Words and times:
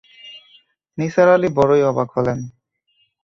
নিসার 0.97 1.27
আলি 1.35 1.49
বড়ই 1.57 1.81
অবাক 1.89 2.09
হলেন। 2.15 2.39